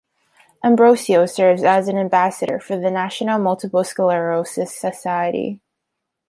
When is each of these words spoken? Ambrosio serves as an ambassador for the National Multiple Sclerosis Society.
Ambrosio 0.63 1.27
serves 1.27 1.61
as 1.63 1.87
an 1.87 1.95
ambassador 1.95 2.59
for 2.59 2.75
the 2.75 2.89
National 2.89 3.37
Multiple 3.37 3.83
Sclerosis 3.83 4.75
Society. 4.75 5.61